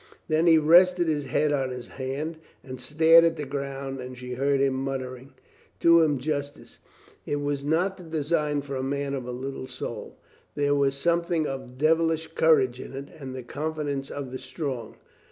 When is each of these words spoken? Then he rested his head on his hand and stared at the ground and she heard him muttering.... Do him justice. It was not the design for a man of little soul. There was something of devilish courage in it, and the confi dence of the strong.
Then 0.29 0.47
he 0.47 0.57
rested 0.57 1.07
his 1.07 1.25
head 1.25 1.51
on 1.51 1.69
his 1.69 1.89
hand 1.89 2.39
and 2.63 2.81
stared 2.81 3.23
at 3.23 3.35
the 3.37 3.45
ground 3.45 3.99
and 3.99 4.17
she 4.17 4.33
heard 4.33 4.59
him 4.59 4.73
muttering.... 4.73 5.35
Do 5.79 6.01
him 6.01 6.17
justice. 6.17 6.79
It 7.27 7.35
was 7.35 7.63
not 7.63 7.97
the 7.97 8.03
design 8.03 8.61
for 8.63 8.75
a 8.75 8.81
man 8.81 9.13
of 9.13 9.25
little 9.25 9.67
soul. 9.67 10.17
There 10.55 10.73
was 10.73 10.95
something 10.95 11.45
of 11.45 11.77
devilish 11.77 12.25
courage 12.33 12.79
in 12.79 12.93
it, 12.93 13.09
and 13.19 13.35
the 13.35 13.43
confi 13.43 13.85
dence 13.85 14.09
of 14.09 14.31
the 14.31 14.39
strong. 14.39 14.95